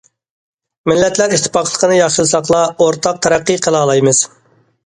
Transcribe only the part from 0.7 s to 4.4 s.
مىللەتلەر ئىتتىپاقلىقىنى ياخشىلىساقلا، ئورتاق تەرەققىي قىلالايمىز.